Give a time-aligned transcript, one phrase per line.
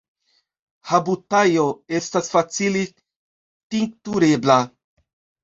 [0.91, 1.65] Habutajo
[1.99, 2.83] estas facile
[3.77, 4.59] tinkturebla.